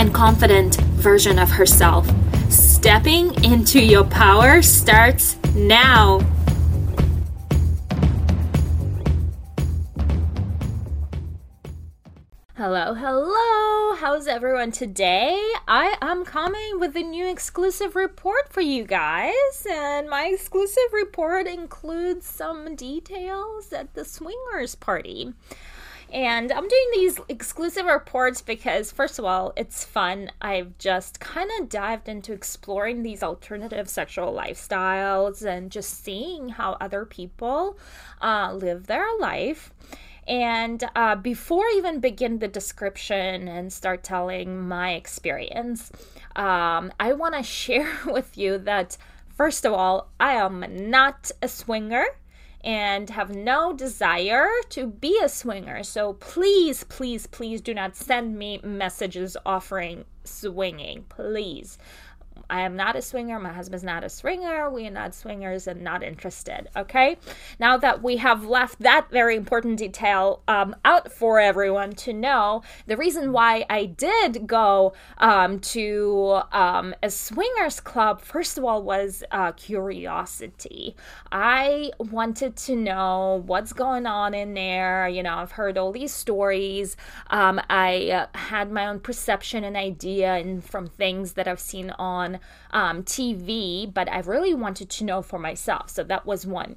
[0.00, 2.10] and confident version of herself.
[2.50, 6.20] Stepping into your power starts now.
[12.56, 13.94] Hello, hello.
[13.96, 15.38] How's everyone today?
[15.68, 21.46] I am coming with a new exclusive report for you guys, and my exclusive report
[21.46, 25.34] includes some details at the swingers party.
[26.12, 30.30] And I'm doing these exclusive reports because, first of all, it's fun.
[30.40, 36.76] I've just kind of dived into exploring these alternative sexual lifestyles and just seeing how
[36.80, 37.78] other people
[38.20, 39.72] uh, live their life.
[40.26, 45.92] And uh, before I even begin the description and start telling my experience,
[46.34, 48.96] um, I want to share with you that,
[49.28, 52.04] first of all, I am not a swinger
[52.62, 55.82] and have no desire to be a swinger.
[55.82, 61.04] So please, please, please do not send me messages offering swinging.
[61.08, 61.78] Please.
[62.50, 63.38] I am not a swinger.
[63.38, 64.68] My husband's not a swinger.
[64.68, 66.68] We are not swingers and not interested.
[66.76, 67.16] Okay.
[67.60, 72.62] Now that we have left that very important detail um, out for everyone to know,
[72.86, 78.82] the reason why I did go um, to um, a swingers club, first of all,
[78.82, 80.96] was uh, curiosity.
[81.30, 85.08] I wanted to know what's going on in there.
[85.08, 86.96] You know, I've heard all these stories.
[87.28, 91.90] Um, I uh, had my own perception and idea and from things that I've seen
[91.90, 92.39] on
[92.70, 95.90] um, TV, but I really wanted to know for myself.
[95.90, 96.76] So that was one.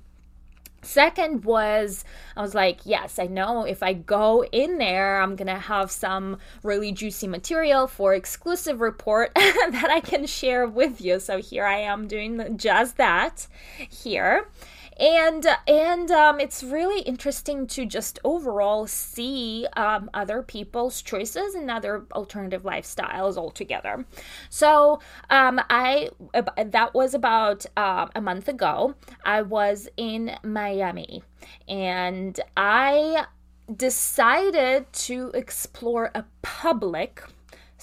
[0.84, 2.04] Second was,
[2.36, 6.38] I was like, yes, I know if I go in there, I'm to have some
[6.62, 11.20] really juicy material for exclusive report that I can share with you.
[11.20, 13.48] So here I am doing just that
[13.78, 14.48] here
[15.00, 21.70] and and um, it's really interesting to just overall see um, other people's choices and
[21.70, 24.06] other alternative lifestyles altogether.
[24.50, 25.00] So
[25.30, 26.10] um, I
[26.58, 28.96] that was about uh, a month ago.
[29.26, 31.24] I was in Miami,
[31.68, 33.26] and I
[33.76, 37.24] decided to explore a public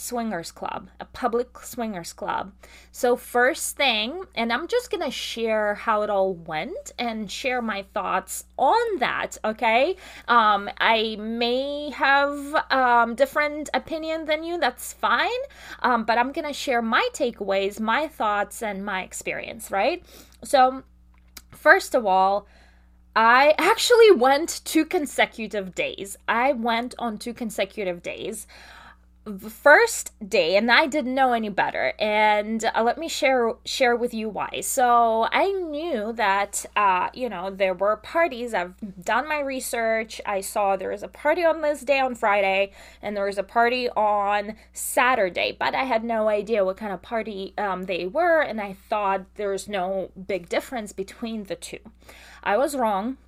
[0.01, 2.53] swingers club, a public swingers club.
[2.91, 7.85] So, first thing, and I'm just gonna share how it all went and share my
[7.95, 9.97] thoughts on that, okay?
[10.27, 15.29] Um, I may have um, different opinion than you, that's fine,
[15.83, 20.03] um, but I'm gonna share my takeaways, my thoughts, and my experience, right?
[20.43, 20.83] So,
[21.51, 22.47] first of all,
[23.15, 26.17] I actually went two consecutive days.
[26.27, 28.47] I went on two consecutive days
[29.39, 34.13] first day and i didn't know any better and uh, let me share share with
[34.15, 34.61] you why.
[34.61, 38.55] So i knew that uh, you know there were parties.
[38.55, 38.75] I've
[39.05, 40.21] done my research.
[40.27, 43.43] I saw there was a party on this day on friday and there was a
[43.43, 48.41] party on saturday but i had no idea what kind of party um, they were
[48.41, 51.79] and i thought there's no big difference between the two.
[52.43, 53.19] I was wrong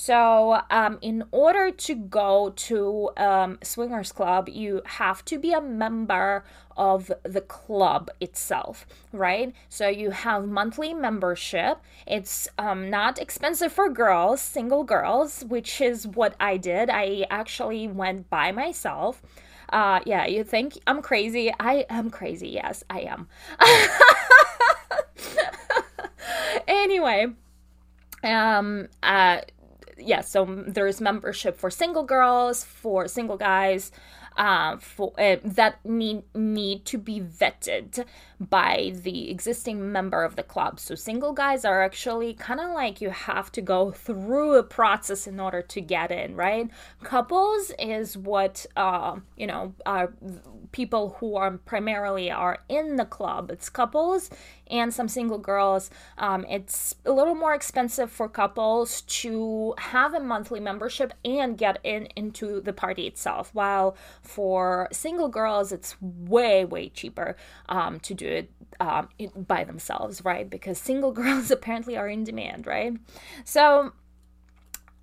[0.00, 5.60] so, um, in order to go to um, Swingers Club, you have to be a
[5.60, 6.42] member
[6.74, 9.54] of the club itself, right?
[9.68, 11.82] So, you have monthly membership.
[12.06, 16.88] It's um, not expensive for girls, single girls, which is what I did.
[16.88, 19.20] I actually went by myself.
[19.68, 21.52] Uh, yeah, you think I'm crazy?
[21.60, 22.48] I am crazy.
[22.48, 23.28] Yes, I am.
[26.66, 27.26] anyway,
[28.24, 29.42] um, uh,
[30.00, 33.92] yeah, so there's membership for single girls, for single guys,
[34.36, 38.04] uh, for uh, that need need to be vetted
[38.38, 40.80] by the existing member of the club.
[40.80, 45.26] So single guys are actually kind of like you have to go through a process
[45.26, 46.70] in order to get in, right?
[47.02, 50.12] Couples is what uh, you know are
[50.72, 53.50] people who are primarily are in the club.
[53.50, 54.30] It's couples
[54.70, 55.90] and some single girls.
[56.18, 61.78] Um, it's a little more expensive for couples to have a monthly membership and get
[61.82, 67.36] in into the party itself, while for single girls, it's way way cheaper
[67.68, 70.48] um, to do it um, by themselves, right?
[70.48, 72.94] Because single girls apparently are in demand, right?
[73.44, 73.92] So,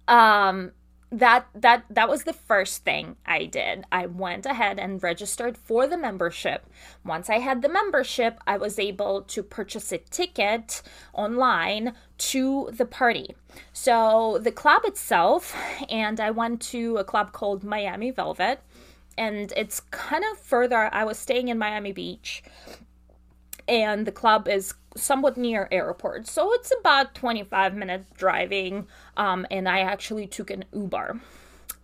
[0.08, 0.72] um,
[1.12, 3.86] that that that was the first thing I did.
[3.92, 6.66] I went ahead and registered for the membership.
[7.06, 10.82] Once I had the membership, I was able to purchase a ticket
[11.14, 13.36] online to the party.
[13.72, 15.56] So the club itself,
[15.90, 18.60] and I went to a club called Miami Velvet,
[19.18, 20.90] and it's kind of further.
[20.94, 22.44] I was staying in Miami Beach,
[23.68, 29.68] and the club is somewhat near airport so it's about 25 minutes driving um, and
[29.68, 31.20] i actually took an uber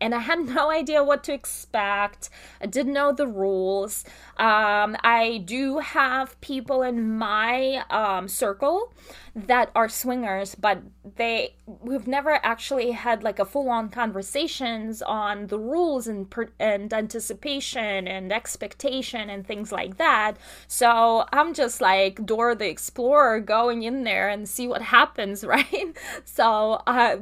[0.04, 2.30] and I had no idea what to expect.
[2.62, 4.04] I didn't know the rules.
[4.38, 8.94] Um, I do have people in my um, circle
[9.36, 10.84] that are swingers, but
[11.16, 16.94] they we've never actually had like a full on conversations on the rules and and
[16.94, 20.34] anticipation and expectation and things like that.
[20.68, 25.96] So I'm just like Dora the Explorer going in there and see what happens, right?
[26.26, 27.18] So uh,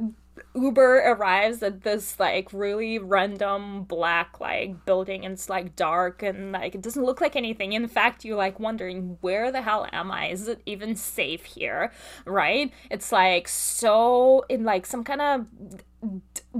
[0.54, 6.52] Uber arrives at this like really random black like building and it's like dark and
[6.52, 7.72] like it doesn't look like anything.
[7.72, 10.28] In fact, you're like wondering where the hell am I?
[10.28, 11.92] Is it even safe here?
[12.24, 12.72] Right?
[12.90, 15.46] It's like so in like some kind of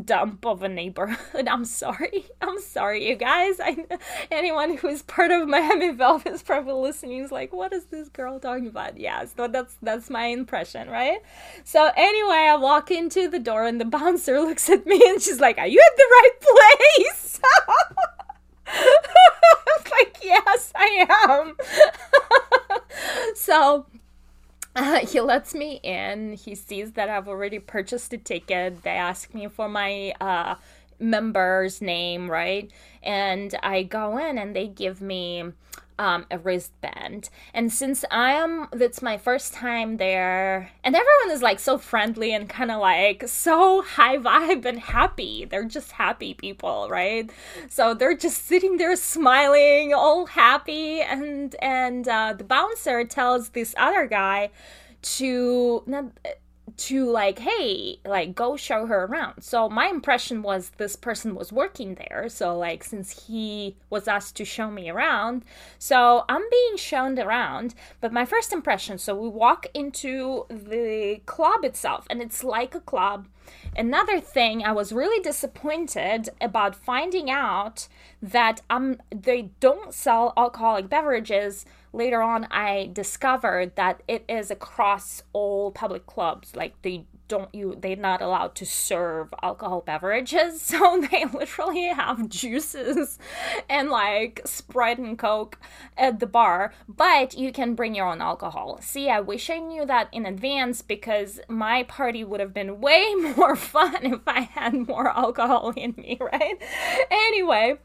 [0.05, 1.49] dump of a neighborhood.
[1.51, 2.27] I'm sorry.
[2.41, 3.61] I'm sorry, you guys.
[3.61, 3.87] I
[4.31, 8.09] anyone who is part of Miami Velvet is probably listening is like, what is this
[8.09, 8.99] girl talking about?
[8.99, 11.21] Yeah, so that's that's my impression, right?
[11.65, 15.41] So anyway, I walk into the door and the bouncer looks at me and she's
[15.41, 17.41] like, Are you at the right place?
[19.91, 21.57] like, yes, I am.
[23.35, 23.87] so
[24.75, 26.35] uh, he lets me in.
[26.35, 28.83] He sees that I've already purchased a ticket.
[28.83, 30.57] They ask me for my uh,
[30.99, 32.71] member's name, right?
[33.03, 35.45] And I go in and they give me
[36.03, 37.31] um, a wristband.
[37.55, 42.35] And since I am, that's my first time there, and everyone is like so friendly
[42.35, 45.45] and kind of like so high vibe and happy.
[45.45, 47.31] They're just happy people, right?
[47.69, 53.73] So they're just sitting there smiling, all happy, and and uh, the bouncer tells this
[53.79, 54.51] other guy
[55.03, 56.07] to not
[56.77, 59.43] to like hey like go show her around.
[59.43, 62.29] So my impression was this person was working there.
[62.29, 65.45] So like since he was asked to show me around.
[65.79, 67.75] So i'm being shown around.
[68.01, 72.81] But my first impression so we walk into the club itself and it's like a
[72.81, 73.29] club
[73.77, 77.89] another thing i was really disappointed about finding out
[78.21, 85.23] that um they don't sell alcoholic beverages later on I discovered that it is across
[85.33, 86.57] all public clubs.
[86.57, 92.29] Like they don't you they're not allowed to serve alcohol beverages so they literally have
[92.29, 93.19] juices
[93.71, 95.59] and like sprite and coke
[95.97, 99.87] at the bar but you can bring your own alcohol see i wish i knew
[99.87, 104.75] that in advance because my party would have been way more fun if i had
[104.87, 106.61] more alcohol in me right
[107.11, 107.79] anyway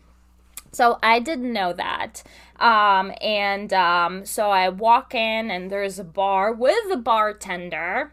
[0.74, 2.22] so I didn't know that.
[2.60, 8.12] Um, and um, so I walk in, and there's a bar with a bartender.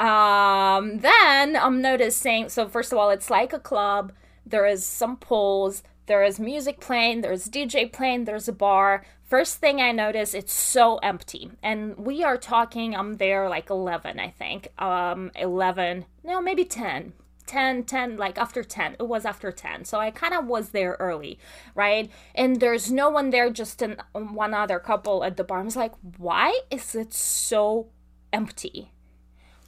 [0.00, 4.12] Um, then I'm noticing, so first of all, it's like a club.
[4.46, 9.04] There is some poles, there is music playing, there's DJ playing, there's a bar.
[9.22, 11.50] First thing I notice, it's so empty.
[11.62, 14.68] And we are talking, I'm there like 11, I think.
[14.78, 17.12] Um, 11, no, maybe 10
[17.46, 20.96] 10 10 like after 10 it was after 10 so i kind of was there
[21.00, 21.36] early
[21.74, 22.08] right?
[22.32, 25.58] And there's no one there just one other couple at the bar.
[25.58, 27.88] I was like why is it so
[28.32, 28.92] empty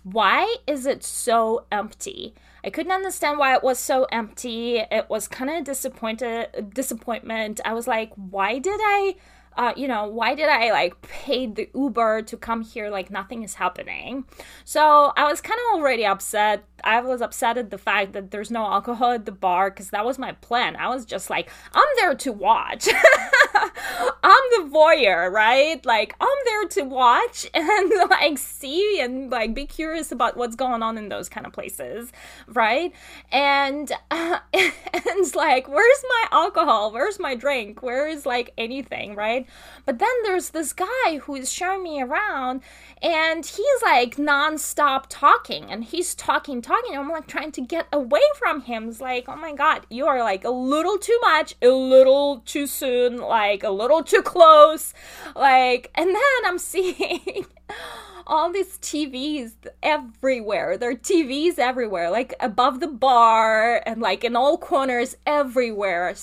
[0.03, 5.29] why is it so empty i couldn't understand why it was so empty it was
[5.29, 9.15] kind of disappointed disappointment i was like why did i
[9.57, 13.43] uh, you know, why did I like pay the Uber to come here like nothing
[13.43, 14.25] is happening?
[14.65, 16.65] So I was kind of already upset.
[16.85, 20.05] I was upset at the fact that there's no alcohol at the bar because that
[20.05, 20.77] was my plan.
[20.77, 22.89] I was just like, I'm there to watch.
[24.25, 25.85] I'm the voyeur, right?
[25.85, 30.83] Like, I'm there to watch and like see and like be curious about what's going
[30.83, 32.13] on in those kind of places,
[32.47, 32.93] right?
[33.31, 36.93] And, uh, and it's like, where's my alcohol?
[36.93, 37.83] Where's my drink?
[37.83, 39.23] Where is like anything, right?
[39.23, 39.47] right?
[39.85, 42.63] But then there's this guy who is showing me around
[43.01, 46.72] and he's like nonstop talking and he's talking, talking.
[46.95, 48.89] I'm like trying to get away from him.
[48.89, 52.67] It's like, oh my god, you are like a little too much, a little too
[52.67, 54.95] soon, like a little too close.
[55.37, 57.47] Like, and then I'm seeing
[58.27, 59.53] all these TVs
[59.83, 60.77] everywhere.
[60.77, 66.15] There are TVs everywhere, like above the bar and like in all corners everywhere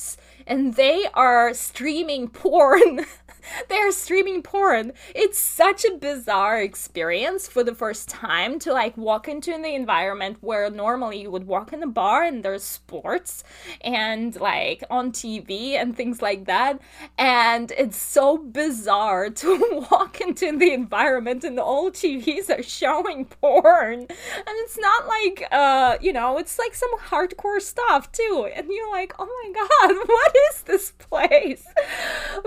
[0.50, 3.06] and they are streaming porn
[3.68, 4.94] they're streaming porn.
[5.16, 10.38] It's such a bizarre experience for the first time to like walk into the environment
[10.42, 13.44] where normally you would walk in a bar and there's sports
[13.82, 16.80] and like on TV and things like that.
[17.18, 24.00] And it's so bizarre to walk into the environment and all TVs are showing porn.
[24.00, 28.50] And it's not like, uh, you know, it's like some hardcore stuff too.
[28.56, 31.66] And you're like, oh my God, what is this place?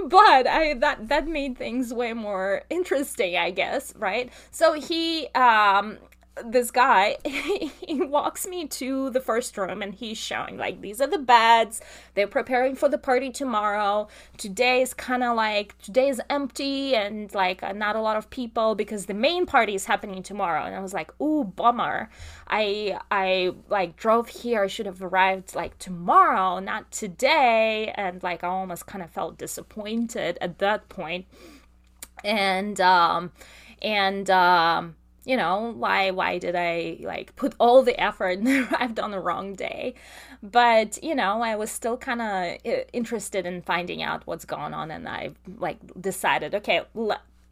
[0.08, 4.30] But I, that, that made things way more interesting, I guess, right?
[4.50, 5.98] So he, um,
[6.44, 11.06] this guy he walks me to the first room and he's showing like these are
[11.06, 11.80] the beds.
[12.14, 14.08] They're preparing for the party tomorrow.
[14.38, 18.30] Today is kind of like today is empty and like uh, not a lot of
[18.30, 20.64] people because the main party is happening tomorrow.
[20.64, 22.08] And i was like ooh bummer.
[22.48, 24.64] I i like drove here.
[24.64, 27.92] I should have arrived like tomorrow not today.
[27.94, 31.26] And like i almost kind of felt disappointed at that point.
[32.24, 33.32] And um
[33.82, 38.98] and um you know why why did i like put all the effort and arrived
[38.98, 39.94] on the wrong day
[40.42, 44.74] but you know i was still kind of uh, interested in finding out what's going
[44.74, 46.82] on and i like decided okay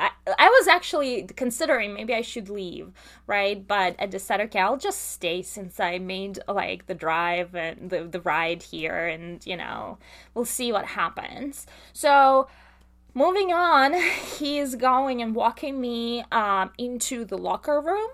[0.00, 2.90] I, I was actually considering maybe I should leave,
[3.26, 3.66] right?
[3.66, 8.04] But I decided, okay, I'll just stay since I made like the drive and the,
[8.04, 9.98] the ride here, and you know,
[10.32, 11.66] we'll see what happens.
[11.92, 12.48] So
[13.14, 13.94] Moving on,
[14.38, 18.10] he's going and walking me um, into the locker room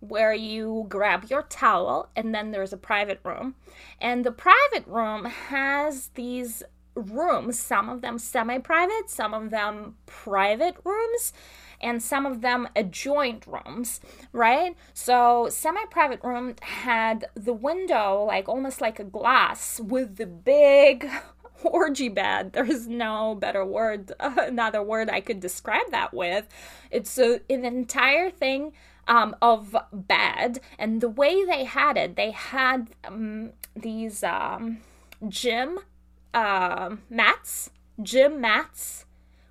[0.00, 3.56] where you grab your towel, and then there's a private room.
[4.00, 6.62] And the private room has these
[6.94, 11.32] rooms, some of them semi private, some of them private rooms,
[11.80, 14.00] and some of them adjoint rooms,
[14.32, 14.76] right?
[14.94, 21.08] So, semi private room had the window like almost like a glass with the big
[21.64, 22.52] orgy bed.
[22.52, 26.46] There's no better word, uh, another word I could describe that with.
[26.90, 28.72] It's a, an entire thing
[29.06, 34.78] um, of bed, and the way they had it, they had um, these um,
[35.28, 35.78] gym
[36.34, 37.70] uh, mats,
[38.02, 39.06] gym mats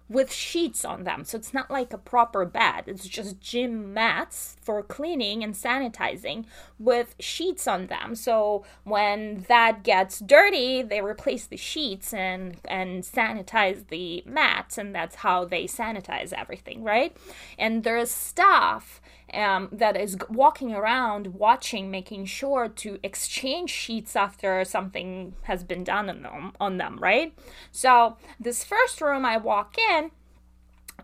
[0.10, 1.24] with sheets on them.
[1.24, 2.84] So it's not like a proper bed.
[2.88, 6.46] It's just gym mats for cleaning and sanitizing
[6.80, 8.16] with sheets on them.
[8.16, 14.96] So when that gets dirty, they replace the sheets and and sanitize the mats and
[14.96, 17.16] that's how they sanitize everything, right?
[17.58, 19.02] And there's staff
[19.34, 25.84] um, that is walking around watching making sure to exchange sheets after something has been
[25.84, 27.34] done on them on them right?
[27.72, 30.12] So this first room i walk in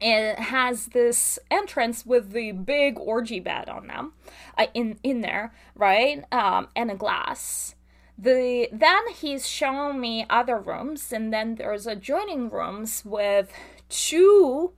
[0.01, 4.13] it has this entrance with the big orgy bed on them
[4.57, 6.23] uh, in in there right?
[6.31, 7.75] Um, and a glass.
[8.17, 13.51] The then he's showing me other rooms and then there's adjoining rooms with
[13.89, 14.73] two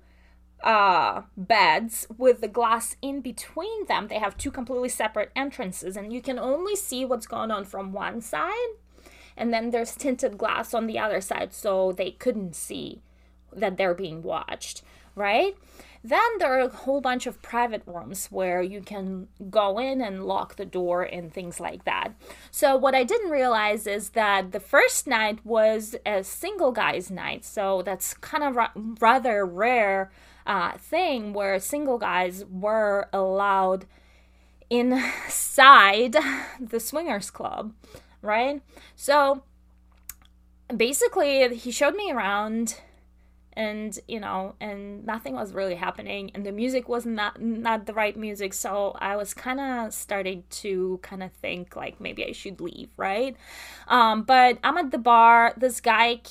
[0.65, 4.07] uh, beds with the glass in between them.
[4.07, 7.93] They have two completely separate entrances, and you can only see what's going on from
[7.93, 8.51] one side.
[9.37, 13.01] And then there's tinted glass on the other side, so they couldn't see
[13.55, 14.81] that they're being watched,
[15.13, 15.55] right?
[16.03, 20.25] Then there are a whole bunch of private rooms where you can go in and
[20.25, 22.09] lock the door and things like that.
[22.51, 27.43] So, what I didn't realize is that the first night was a single guy's night.
[27.43, 30.11] So, that's kind of ra- rather rare
[30.45, 33.85] uh, thing where single guys were allowed
[34.69, 36.15] inside
[36.59, 37.73] the swingers club,
[38.21, 38.61] right?
[38.95, 39.43] So
[40.75, 42.79] basically, he showed me around
[43.57, 47.93] and you know and nothing was really happening and the music was not not the
[47.93, 48.53] right music.
[48.53, 52.89] So i was kind of starting to kind of think like maybe i should leave
[52.97, 53.35] right?
[53.87, 55.53] Um but i'm at the bar.
[55.57, 56.21] This guy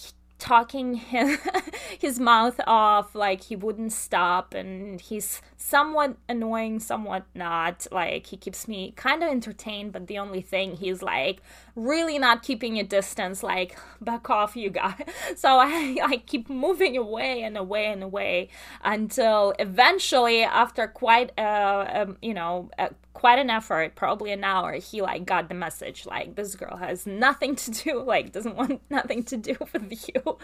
[0.45, 1.39] talking his,
[1.99, 8.37] his mouth off like he wouldn't stop and he's somewhat annoying somewhat not like he
[8.37, 11.41] keeps me kind of entertained but the only thing he's like
[11.75, 15.03] really not keeping a distance like back off you guys
[15.35, 18.47] so i i keep moving away and away and away
[18.85, 22.91] until eventually after quite a, a you know a
[23.25, 27.07] quite an effort, probably an hour, he like got the message like this girl has
[27.07, 30.37] nothing to do, like doesn't want nothing to do with you.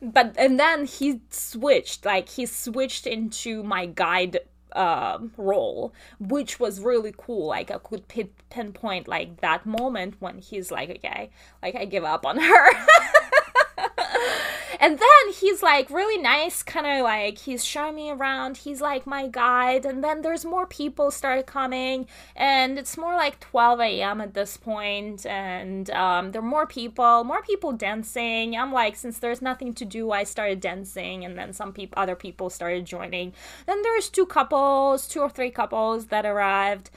[0.00, 4.38] But and then he switched, like he switched into my guide
[4.70, 7.48] uh, role, which was really cool.
[7.48, 8.04] Like I could
[8.48, 11.30] pinpoint like that moment when he's like, okay,
[11.64, 12.66] like I give up on her.
[14.80, 18.56] and then he's like really nice, kind of like he's showing me around.
[18.56, 23.38] He's like my guide, and then there's more people started coming, and it's more like
[23.40, 24.20] 12 a.m.
[24.22, 28.56] at this point, and um, there are more people, more people dancing.
[28.56, 32.16] I'm like, since there's nothing to do, I started dancing, and then some people, other
[32.16, 33.34] people started joining.
[33.66, 36.88] Then there's two couples, two or three couples that arrived,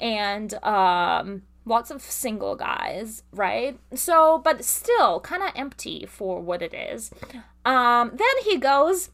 [0.00, 3.78] and um lots of single guys, right?
[3.94, 7.10] So, but still kind of empty for what it is.
[7.64, 9.10] Um, then he goes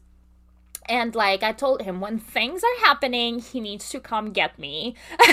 [0.87, 4.95] and like I told him, when things are happening, he needs to come get me,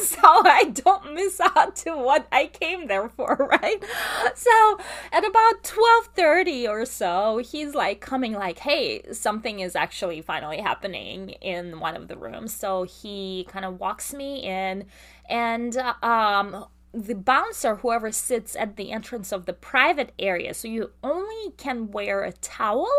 [0.00, 3.82] so I don't miss out to what I came there for, right?
[4.34, 4.78] So
[5.10, 10.58] at about twelve thirty or so, he's like coming, like, "Hey, something is actually finally
[10.58, 14.86] happening in one of the rooms." So he kind of walks me in,
[15.32, 20.90] and um, the bouncer, whoever sits at the entrance of the private area, so you
[21.02, 22.90] only can wear a towel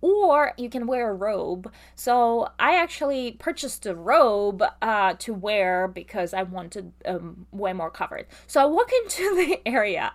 [0.00, 1.70] or you can wear a robe.
[1.94, 7.90] So I actually purchased a robe uh, to wear because I wanted um, way more
[7.90, 8.26] covered.
[8.46, 10.14] So I walk into the area.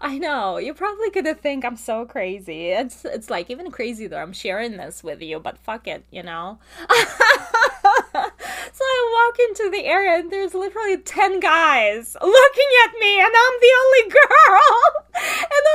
[0.00, 2.68] I know you're probably gonna think I'm so crazy.
[2.68, 6.22] It's it's like even crazy that I'm sharing this with you, but fuck it, you
[6.22, 6.60] know.
[8.72, 13.32] so I walk into the area and there's literally 10 guys looking at me and
[13.32, 14.82] I'm the only girl.
[15.16, 15.66] and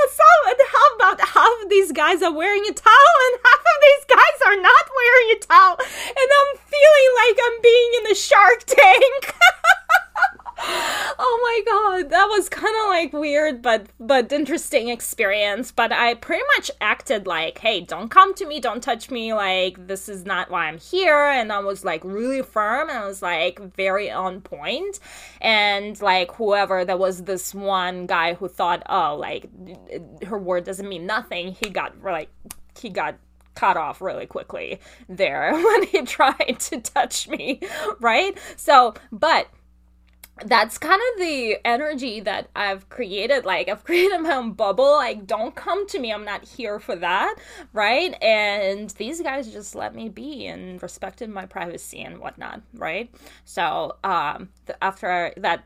[0.51, 4.05] and how about half of these guys are wearing a towel and half of these
[4.17, 5.77] guys are not wearing a towel.
[5.79, 9.35] And I'm feeling like I'm being in the shark tank.
[10.63, 15.71] oh my god that was kind of like weird but but interesting experience.
[15.71, 19.87] But i pretty much acted like hey don't come to me don't touch me like
[19.87, 21.25] this is not why i'm here.
[21.25, 24.99] And i was like really firm and i was like very on point.
[25.39, 29.49] and like whoever there was this one guy who thought oh like
[30.25, 32.29] her word doesn't mean nothing he got like
[32.79, 33.15] he got
[33.55, 37.59] cut off really quickly there when he tried to touch me
[37.99, 38.37] right?
[38.55, 39.47] So but
[40.45, 43.45] that's kind of the energy that I've created.
[43.45, 44.91] Like, I've created my own bubble.
[44.91, 46.11] Like, don't come to me.
[46.11, 47.35] I'm not here for that.
[47.73, 48.21] Right.
[48.21, 52.61] And these guys just let me be and respected my privacy and whatnot.
[52.73, 53.13] Right.
[53.45, 54.49] So, um,
[54.81, 55.63] after that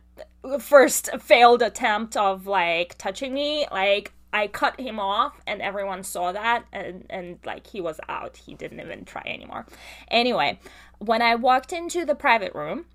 [0.59, 6.33] first failed attempt of like touching me, like, I cut him off and everyone saw
[6.33, 8.35] that and, and like he was out.
[8.35, 9.65] He didn't even try anymore.
[10.09, 10.59] Anyway,
[10.99, 12.85] when I walked into the private room,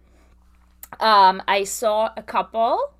[0.98, 2.94] um, I saw a couple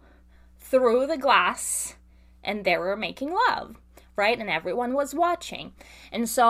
[0.58, 1.96] through the glass
[2.44, 3.76] and they were making love
[4.20, 4.38] right?
[4.38, 5.72] And everyone was watching.
[6.12, 6.44] And so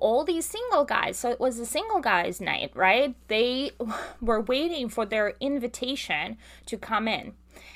[0.00, 3.16] all these single guys, so it was a single guys' night, right?
[3.26, 3.72] They
[4.20, 7.32] were waiting for their invitation to come in.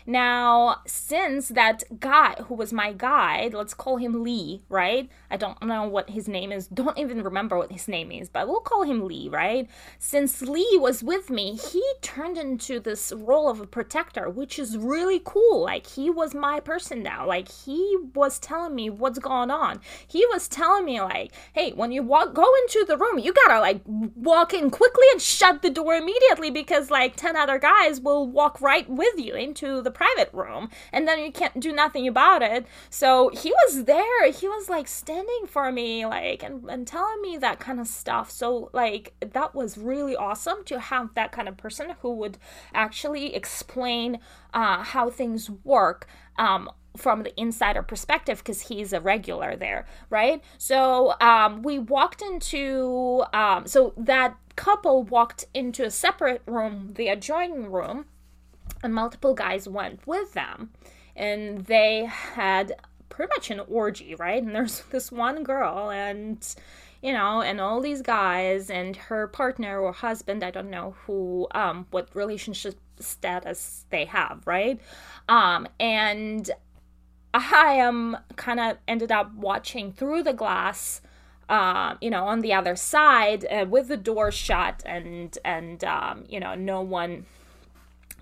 [0.06, 5.08] Now, since that guy who was my guide, let's call him Lee, right?
[5.30, 8.48] I don't know what his name is, don't even remember what his name is, but
[8.48, 9.68] we'll call him Lee, right?
[9.98, 14.76] Since Lee was with me, he turned into this role of a protector, which is
[14.76, 15.62] really cool.
[15.62, 17.26] Like, he was my person now.
[17.26, 19.80] Like, he was telling me what's going on.
[20.06, 23.60] He was telling me, like, hey, when you walk, go into the room, you gotta,
[23.60, 28.26] like, walk in quickly and shut the door immediately because, like, 10 other guys will
[28.26, 32.42] walk right with you into the private room and then you can't do nothing about
[32.42, 32.66] it.
[32.90, 34.30] So he was there.
[34.32, 38.30] He was like standing for me, like, and, and telling me that kind of stuff.
[38.30, 42.38] So, like, that was really awesome to have that kind of person who would
[42.74, 44.18] actually explain
[44.54, 46.06] uh, how things work.
[46.38, 52.20] Um, from the insider perspective because he's a regular there right so um, we walked
[52.20, 58.06] into um, so that couple walked into a separate room the adjoining room
[58.82, 60.70] and multiple guys went with them
[61.16, 62.72] and they had
[63.08, 64.42] pretty much an orgy right?
[64.42, 66.46] And there's this one girl and
[67.02, 71.48] you know and all these guys and her partner or husband i don't know who
[71.52, 74.80] um what relationship status they have right?
[75.28, 76.50] Um and
[77.32, 81.00] i am kind of ended up watching through the glass
[81.50, 86.24] um, you know, on the other side uh, with the door shut and and um,
[86.28, 87.26] you know, no one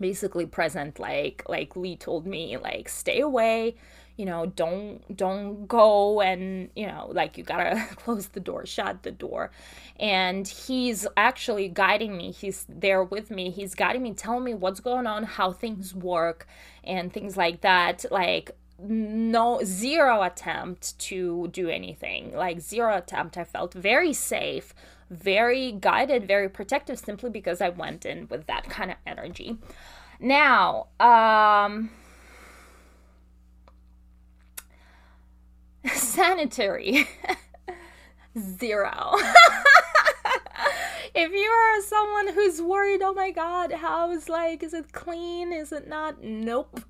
[0.00, 3.74] basically present like like lee told me like stay away
[4.18, 9.02] you know don't don't go and you know like you gotta close the door shut
[9.02, 9.50] the door.
[9.98, 12.30] And he's actually guiding me.
[12.30, 13.50] He's there with me.
[13.50, 16.46] He's guiding me telling me what's going on how things work
[16.84, 18.04] and things like that.
[18.10, 22.34] Like no zero attempt to do anything.
[22.34, 23.36] Like zero attempt.
[23.36, 24.74] I felt very safe
[25.10, 29.58] very guided, very protective simply because I went in with that kind of energy.
[30.20, 31.90] Now, um,
[35.92, 37.08] sanitary.
[38.38, 39.14] zero.
[41.14, 45.52] if you are someone who's worried, oh my god, how is like, is it clean?
[45.52, 46.22] Is it not?
[46.22, 46.80] Nope.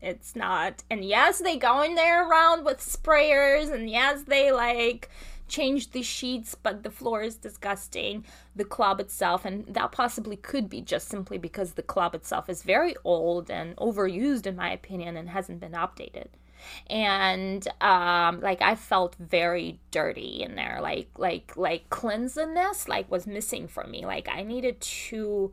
[0.00, 0.84] It's not.
[0.90, 5.10] And yes, they go in there around with sprayers, and yes, they like
[5.48, 8.24] change the sheets, but the floor is disgusting.
[8.54, 12.62] The club itself, and that possibly could be just simply because the club itself is
[12.62, 16.28] very old and overused, in my opinion, and hasn't been updated.
[16.88, 23.26] And um, like I felt very dirty in there, like like like cleanliness like was
[23.26, 24.04] missing for me.
[24.04, 25.52] Like I needed to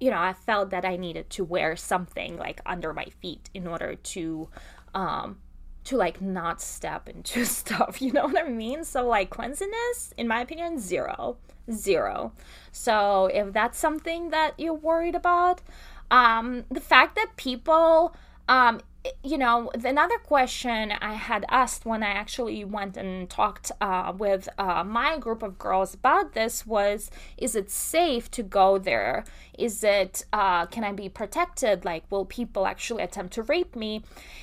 [0.00, 3.66] you know, I felt that I needed to wear something like under my feet in
[3.66, 4.48] order to
[4.94, 5.38] um
[5.90, 8.84] to like not step into stuff, you know what I mean?
[8.84, 11.36] So like cleanliness in my opinion zero.
[11.70, 12.32] Zero.
[12.72, 15.60] So if that's something that you're worried about,
[16.10, 18.14] um the fact that people
[18.48, 18.80] um
[19.22, 24.46] you know, another question I had asked when I actually went and talked uh, with
[24.58, 29.24] uh, my group of girls about this was Is it safe to go there?
[29.60, 31.84] Is it, uh, can I be protected?
[31.84, 34.02] Like, will people actually attempt to rape me?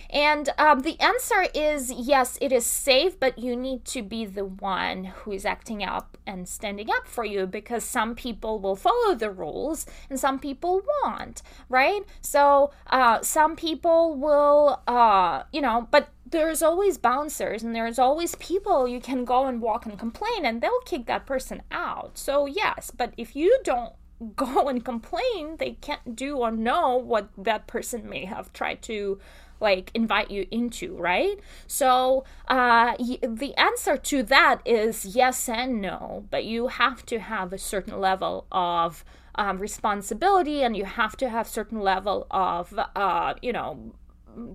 [0.09, 4.45] And um, the answer is yes, it is safe, but you need to be the
[4.45, 9.15] one who is acting up and standing up for you because some people will follow
[9.15, 12.01] the rules and some people won't, right?
[12.21, 18.35] So uh, some people will, uh, you know, but there's always bouncers and there's always
[18.35, 22.17] people you can go and walk and complain and they'll kick that person out.
[22.17, 23.93] So, yes, but if you don't
[24.35, 29.19] go and complain, they can't do or know what that person may have tried to
[29.59, 31.39] like invite you into, right?
[31.65, 37.19] So uh, y- the answer to that is yes and no, but you have to
[37.19, 39.03] have a certain level of
[39.35, 43.93] um, responsibility and you have to have certain level of uh, you know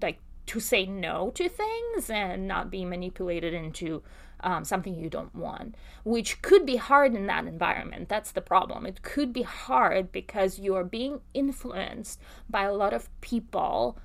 [0.01, 4.03] like to say no to things and not be manipulated into
[4.43, 5.75] um, something you don't want,
[6.05, 8.09] which could be hard in that environment.
[8.09, 8.87] That's the problem.
[8.87, 13.99] It could be hard because you are being influenced by a lot of people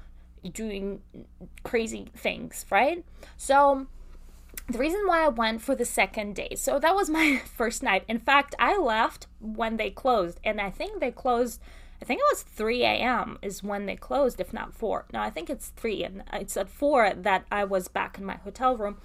[0.54, 1.02] doing
[1.64, 3.04] crazy things, right?
[3.36, 3.88] So
[4.70, 8.04] the reason why I went for the second day, so that was my first night.
[8.08, 11.62] In fact, I left when they closed, and I think they closed.
[12.02, 13.40] I think it was 3 a.m.
[13.42, 15.06] is when they closed, if not 4.
[15.14, 18.36] No, I think it's 3, and it's at 4 that I was back in my
[18.36, 18.98] hotel room.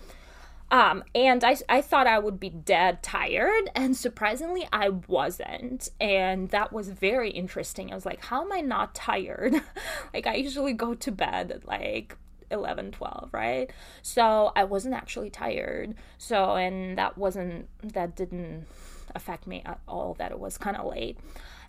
[0.72, 5.90] Um, and I, I thought I would be dead tired, and surprisingly, I wasn't.
[6.00, 7.92] And that was very interesting.
[7.92, 9.54] I was like, how am I not tired?
[10.14, 12.16] like, I usually go to bed at like
[12.50, 13.70] 11, 12, right?
[14.00, 15.94] So I wasn't actually tired.
[16.16, 18.66] So, and that wasn't, that didn't
[19.14, 21.18] affect me at all, that it was kind of late.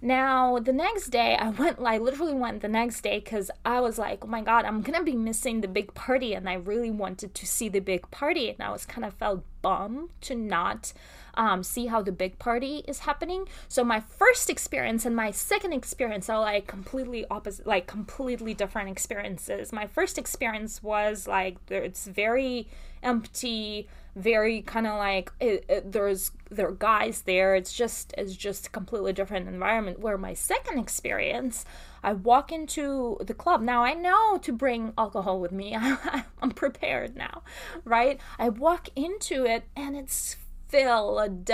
[0.04, 3.98] Now, the next day, I went, I literally went the next day because I was
[3.98, 6.34] like, oh my God, I'm going to be missing the big party.
[6.34, 8.50] And I really wanted to see the big party.
[8.50, 10.92] And I was kind of felt bummed to not
[11.36, 13.48] um, see how the big party is happening.
[13.70, 18.90] So my first experience and my second experience are like completely opposite, like completely different
[18.90, 19.72] experiences.
[19.72, 22.68] My first experience was like, it's very
[23.02, 27.56] empty very kind of like it, it, there's there are guys there.
[27.56, 30.00] It's just it's just a completely different environment.
[30.00, 31.66] Where my second experience
[32.06, 33.62] i walk into the club.
[33.62, 35.76] Now i know to bring alcohol with me.
[36.42, 37.44] I'm prepared now
[37.86, 38.20] right?
[38.40, 40.36] I walk into it and it's
[40.68, 41.46] filled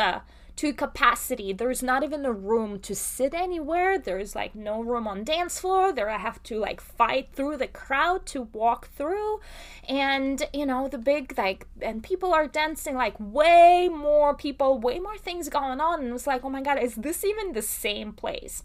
[0.59, 1.53] to capacity.
[1.53, 3.97] There's not even a room to sit anywhere.
[3.97, 5.93] There's like no room on dance floor.
[5.93, 9.39] There I have to like fight through the crowd to walk through.
[9.87, 14.99] And you know, the big like and people are dancing like way more people, way
[14.99, 16.01] more things going on.
[16.01, 18.63] And it was like, oh my god, is this even the same place?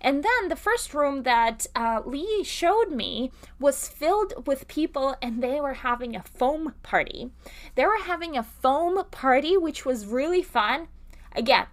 [0.00, 3.30] And then the first room that uh, Lee showed me
[3.60, 7.32] was filled with people and they were having a foam party.
[7.74, 10.88] They were having a foam party, which was really fun
[11.34, 11.66] Again,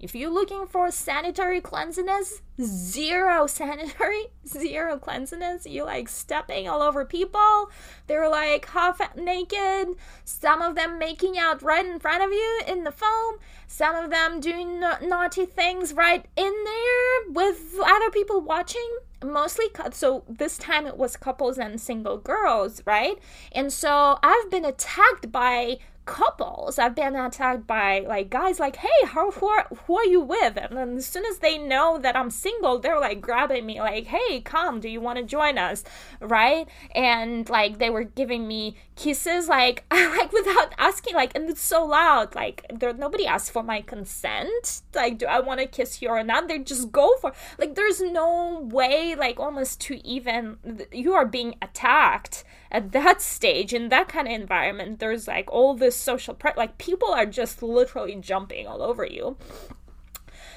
[0.00, 5.66] if you're looking for sanitary cleanliness, zero sanitary, zero cleanliness.
[5.66, 7.70] You like stepping all over people.
[8.06, 9.96] They're like half naked.
[10.24, 13.36] Some of them making out right in front of you in the foam.
[13.66, 18.98] Some of them doing na- naughty things right in there with other people watching.
[19.24, 23.18] Mostly, so this time it was couples and single girls, right?
[23.50, 29.06] And so I've been attacked by couples i've been attacked by like guys like hey
[29.06, 30.56] how who are, who are you with?
[30.56, 34.06] And then as soon as they know that i'm single they're like grabbing me like
[34.06, 35.84] hey come do you want to join us?
[36.20, 36.66] Right?
[36.94, 41.84] And like they were giving me kisses like like without asking like and it's so
[41.84, 44.80] loud like there nobody asked for my consent.
[44.94, 46.48] Like do i want to kiss you or not?
[46.48, 50.56] They just go for like there's no way like almost to even
[50.90, 55.74] you are being attacked at that stage in that kind of environment there's like all
[55.74, 59.36] this social pre- like people are just literally jumping all over you.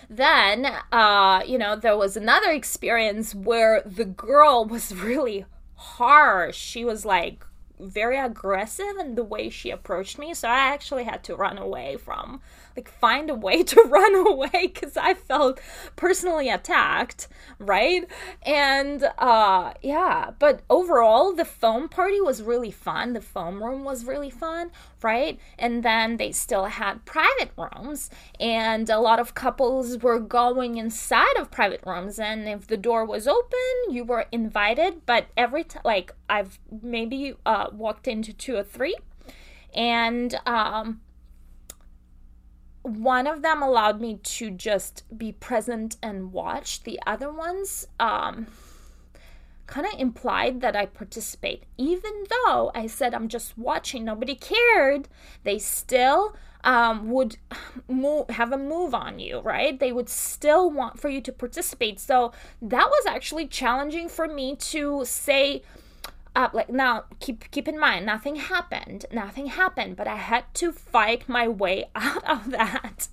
[0.09, 5.45] Then uh you know there was another experience where the girl was really
[5.75, 6.57] harsh.
[6.57, 7.45] She was like
[7.79, 11.97] very aggressive in the way she approached me so i actually had to run away
[11.97, 12.39] from
[12.75, 15.59] like find a way to run away because I felt
[15.95, 17.27] personally attacked,
[17.59, 18.07] right?
[18.43, 23.13] And uh yeah, but overall the foam party was really fun.
[23.13, 25.39] The foam room was really fun, right?
[25.57, 31.37] And then they still had private rooms and a lot of couples were going inside
[31.37, 35.81] of private rooms and if the door was open, you were invited, but every time
[35.83, 38.95] like I've maybe uh walked into two or three
[39.73, 41.01] and um
[42.83, 46.83] one of them allowed me to just be present and watch.
[46.83, 48.47] The other ones um,
[49.67, 51.63] kind of implied that I participate.
[51.77, 55.07] Even though I said I'm just watching, nobody cared,
[55.43, 57.37] they still um, would
[57.87, 59.79] move, have a move on you, right?
[59.79, 61.99] They would still want for you to participate.
[61.99, 65.63] So that was actually challenging for me to say,
[66.35, 70.71] uh, like now keep keep in mind nothing happened nothing happened but i had to
[70.71, 73.07] fight my way out of that.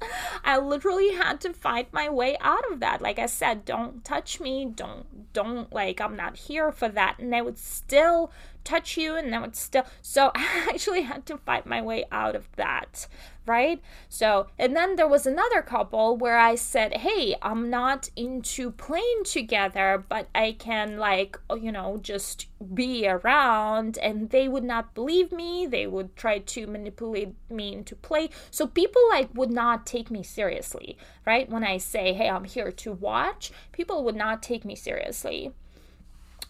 [0.45, 3.03] I literally had to fight my way out of that.
[3.03, 7.19] Like i said don't touch me don't don't like i'm not here for that.
[7.19, 8.31] And i would still
[8.69, 12.37] touch you and that would still so i actually had to fight my way out
[12.37, 13.07] of that
[13.49, 13.81] right?
[14.09, 19.25] So, and then there was another couple where I said, Hey, I'm not into playing
[19.25, 23.99] together, but I can, like, you know, just be around.
[23.99, 25.67] And they would not believe me.
[25.67, 28.29] They would try to manipulate me into play.
[28.51, 31.49] So, people, like, would not take me seriously, right?
[31.49, 35.53] When I say, Hey, I'm here to watch, people would not take me seriously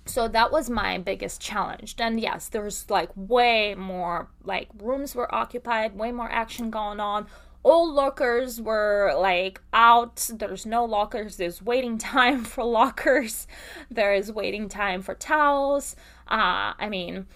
[0.08, 1.94] so that was my biggest challenge.
[1.98, 7.26] And yes there's like way more like rooms were occupied way more action going on.
[7.64, 10.30] All lockers were like out.
[10.32, 11.36] There's no lockers.
[11.36, 13.46] There's waiting time for lockers.
[13.90, 15.96] There is waiting time for towels.
[16.26, 17.26] Uh i mean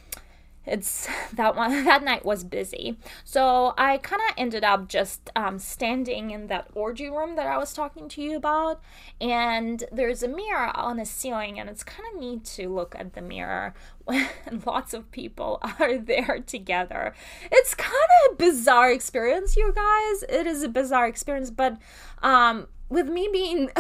[0.67, 2.97] it's that one that night was busy.
[3.25, 7.57] So i kind of ended up just um, standing in that orgy room that i
[7.57, 8.81] was talking to you about
[9.21, 13.15] and there's a mirror on the ceiling and it's kind of neat to look at
[13.15, 14.29] the mirror when
[14.67, 17.15] lots of people are there together.
[17.51, 20.25] It's kind of a bizarre experience you guys.
[20.29, 21.79] It is a bizarre experience but
[22.23, 23.71] um with me being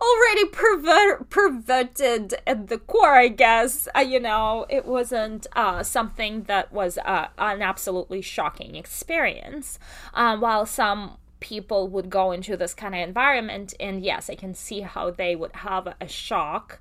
[0.00, 3.88] already perver- perverted at the core, I guess.
[3.96, 9.78] Uh, you know, it wasn't uh, something that was uh, an absolutely shocking experience.
[10.14, 14.54] Um, while some people would go into this kind of environment, and yes, I can
[14.54, 16.80] see how they would have a shock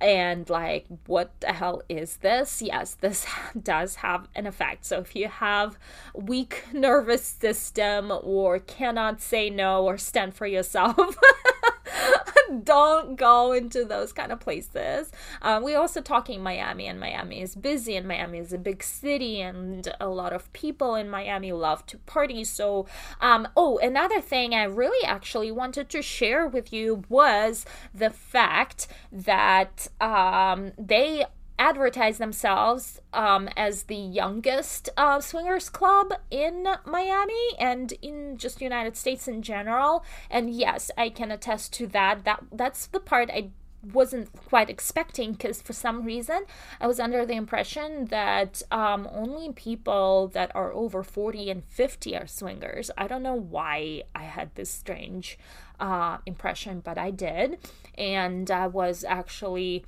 [0.00, 3.26] and like what the hell is this yes this
[3.62, 5.78] does have an effect so if you have
[6.14, 11.16] weak nervous system or cannot say no or stand for yourself
[12.64, 15.10] don't go into those kind of places.
[15.42, 19.40] Um, we're also talking Miami, and Miami is busy, and Miami is a big city,
[19.40, 22.44] and a lot of people in Miami love to party.
[22.44, 22.86] So,
[23.20, 28.88] um, oh, another thing I really actually wanted to share with you was the fact
[29.12, 31.24] that um, they
[31.58, 38.96] advertise themselves um, as the youngest uh, swingers club in Miami and in just United
[38.96, 40.04] States in general.
[40.30, 42.24] And yes, I can attest to that.
[42.24, 43.50] That that's the part I
[43.92, 46.44] wasn't quite expecting because for some reason
[46.80, 52.16] I was under the impression that um, only people that are over 40 and 50
[52.16, 52.90] are swingers.
[52.96, 55.38] I don't know why I had this strange
[55.78, 57.58] uh, impression, but I did.
[57.96, 59.84] And I was actually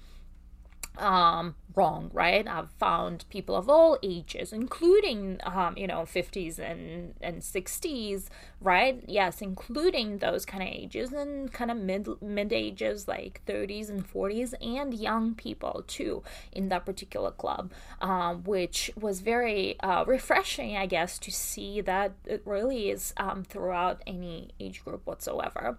[0.99, 2.47] um, wrong, right?
[2.47, 8.27] I've found people of all ages, including, um, you know, 50s and, and 60s,
[8.61, 9.03] right?
[9.07, 14.13] Yes, including those kind of ages and kind of mid, mid ages, like 30s and
[14.13, 20.77] 40s, and young people too in that particular club, um, which was very uh, refreshing,
[20.77, 25.79] I guess, to see that it really is um, throughout any age group whatsoever.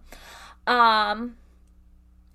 [0.66, 1.36] Um,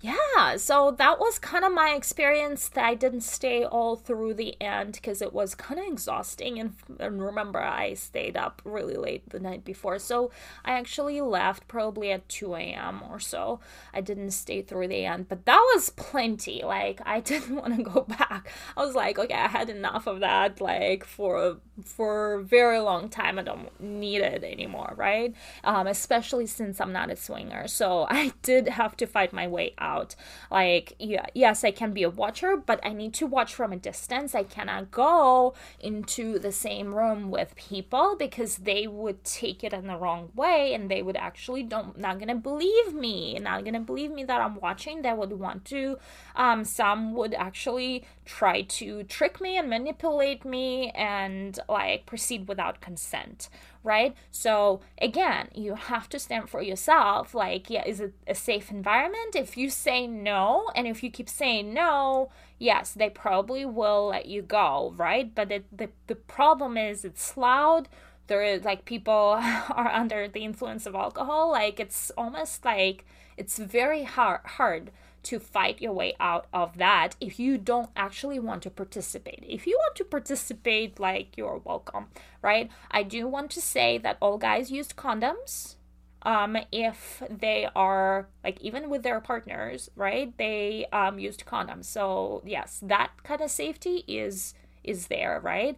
[0.05, 4.55] yeah, so that was kind of my experience that I didn't stay all through the
[4.61, 6.59] end because it was kind of exhausting.
[6.59, 9.97] And, and remember, I stayed up really late the night before.
[9.97, 10.29] So
[10.63, 13.01] I actually left probably at 2 a.m.
[13.09, 13.59] or so.
[13.95, 16.61] I didn't stay through the end, but that was plenty.
[16.63, 18.51] Like, I didn't want to go back.
[18.77, 23.09] I was like, okay, I had enough of that, like, for, for a very long
[23.09, 23.39] time.
[23.39, 25.33] I don't need it anymore, right?
[25.63, 27.67] Um, especially since I'm not a swinger.
[27.67, 30.15] So I did have to fight my way out about.
[30.51, 33.77] Like, yeah, yes, I can be a watcher, but I need to watch from a
[33.77, 34.35] distance.
[34.35, 39.87] I cannot go into the same room with people because they would take it in
[39.87, 44.11] the wrong way and they would actually don't not gonna believe me, not gonna believe
[44.11, 45.01] me that I'm watching.
[45.01, 45.97] They would want to.
[46.35, 52.81] Um, some would actually try to trick me and manipulate me and like proceed without
[52.81, 53.49] consent
[53.85, 54.15] right?
[54.31, 57.33] So again, you have to stand for yourself.
[57.33, 59.35] Like, yeah, is it a safe environment?
[59.35, 64.25] If you say no, and if you keep saying no, yes, they probably will let
[64.25, 65.33] you go, right?
[65.33, 67.87] But it, the the problem is it's loud.
[68.27, 69.13] There is like people
[69.69, 71.51] are under the influence of alcohol.
[71.51, 73.05] Like it's almost like
[73.37, 74.91] it's very hard hard
[75.25, 79.43] to fight your way out of that if you don't actually want to participate.
[79.47, 82.07] If you want to participate, like you're welcome,
[82.41, 82.69] right?
[82.91, 85.75] I do want to say that all guys used condoms.
[86.21, 90.35] Um, if they are like even with their partners, right?
[90.37, 91.85] They um used condoms.
[91.85, 95.77] So yes, that kind of safety is is there, right?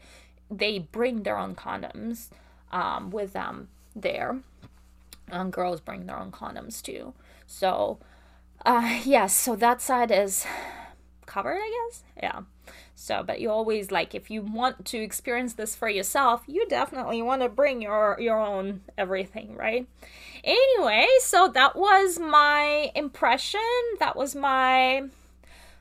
[0.50, 2.30] They bring their own condoms
[2.72, 4.40] um with them there.
[5.30, 7.14] And girls bring their own condoms too.
[7.46, 8.00] So
[8.66, 10.46] uh, yes, so that side is
[11.26, 12.04] covered, I guess.
[12.22, 12.42] Yeah.
[12.96, 17.22] So, but you always like if you want to experience this for yourself, you definitely
[17.22, 19.88] want to bring your your own everything, right?
[20.44, 23.62] Anyway, so that was my impression.
[24.00, 25.10] That was my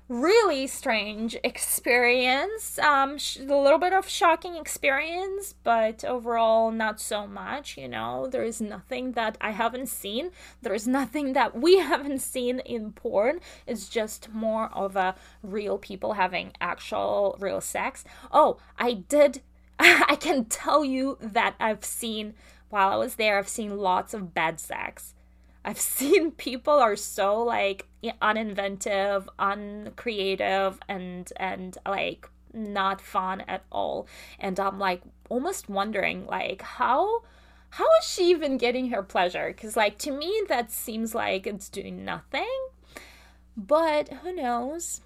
[0.08, 2.78] really strange experience.
[2.78, 7.76] Um, sh- a little bit of shocking experience, but overall not so much.
[7.76, 10.30] You know, there is nothing that I haven't seen.
[10.62, 13.40] There is nothing that we haven't seen in porn.
[13.66, 18.04] It's just more of a real people having actual real sex.
[18.30, 19.42] Oh, I did.
[19.78, 22.34] I can tell you that I've seen
[22.68, 23.38] while I was there.
[23.38, 25.14] I've seen lots of bad sex
[25.66, 27.86] I've seen people are so like
[28.22, 34.06] uninventive, uncreative, and and like not fun at all.
[34.38, 37.22] And I'm like almost wondering like how
[37.70, 39.48] how is she even getting her pleasure?
[39.48, 42.48] Because like to me that seems like it's doing nothing.
[43.56, 45.00] But who knows?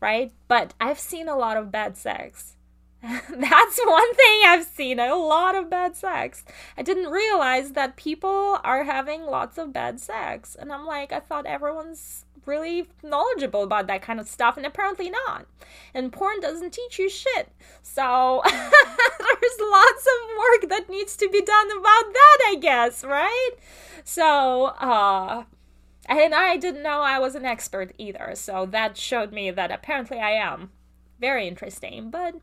[0.00, 0.32] Right?
[0.48, 2.56] But I've seen a lot of bad sex.
[3.30, 6.44] That's one thing I've seen a lot of bad sex.
[6.78, 10.54] I didn't realize that people are having lots of bad sex.
[10.54, 15.10] And I'm like, I thought everyone's really knowledgeable about that kind of stuff, and apparently
[15.10, 15.46] not.
[15.92, 17.50] And porn doesn't teach you shit.
[17.82, 23.50] So there's lots of work that needs to be done about that, I guess, right?
[24.04, 25.44] So, uh,
[26.06, 28.32] and I didn't know I was an expert either.
[28.36, 30.70] So that showed me that apparently I am.
[31.18, 32.34] Very interesting, but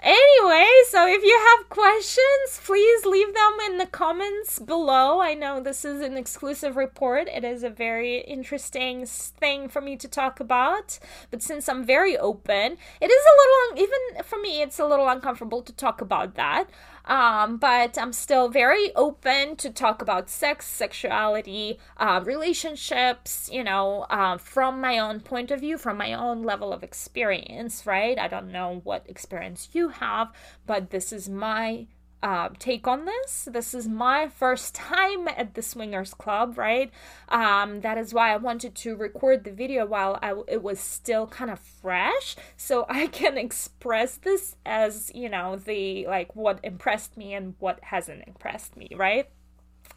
[0.00, 5.20] Anyway, so if you have questions, please leave them in the comments below.
[5.20, 7.26] I know this is an exclusive report.
[7.28, 11.00] It is a very interesting thing for me to talk about.
[11.32, 15.08] But since I'm very open, it is a little, even for me, it's a little
[15.08, 16.70] uncomfortable to talk about that.
[17.08, 24.02] Um, but I'm still very open to talk about sex, sexuality, uh, relationships, you know,
[24.10, 28.18] uh, from my own point of view, from my own level of experience, right?
[28.18, 30.30] I don't know what experience you have,
[30.66, 31.86] but this is my
[32.22, 33.48] uh, take on this.
[33.50, 36.90] This is my first time at the Swingers Club, right?
[37.28, 41.26] Um, that is why I wanted to record the video while I, it was still
[41.26, 47.16] kind of fresh, so I can express this as you know the like what impressed
[47.16, 49.28] me and what hasn't impressed me, right?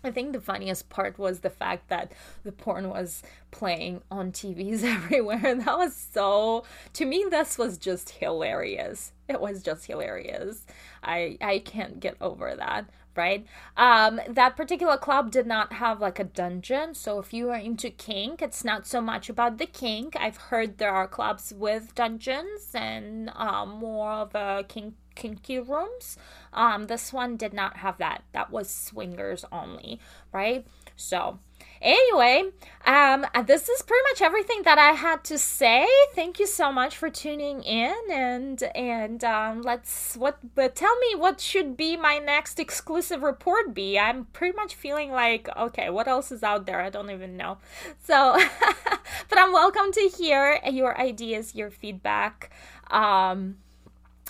[0.04, 2.12] I think the funniest part was the fact that
[2.44, 5.56] the porn was playing on TVs everywhere.
[5.56, 9.12] That was so, to me, this was just hilarious.
[9.28, 10.66] It was just hilarious.
[11.04, 13.45] I, I can't get over that right?
[13.78, 16.93] Um, that particular club did not have like a dungeon.
[16.93, 20.15] So if you are into kink, it's not so much about the kink.
[20.19, 26.17] I've heard there are clubs with dungeons and um, more of a kink kinky rooms.
[26.54, 28.24] Um, this one did not have that.
[28.32, 30.00] That was swingers only,
[30.32, 30.65] right?
[30.95, 31.39] So
[31.82, 32.44] Anyway,
[32.86, 35.88] um, this is pretty much everything that I had to say.
[36.13, 40.38] Thank you so much for tuning in, and and um, let's what.
[40.54, 43.98] But tell me what should be my next exclusive report be.
[43.98, 46.82] I'm pretty much feeling like okay, what else is out there?
[46.82, 47.58] I don't even know.
[48.04, 48.38] So,
[49.30, 52.52] but I'm welcome to hear your ideas, your feedback,
[52.91, 53.58] um,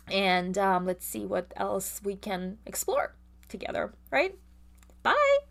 [0.10, 3.14] and um, let's see what else we can explore
[3.50, 3.94] together.
[4.10, 4.36] Right?
[5.04, 5.50] Bye.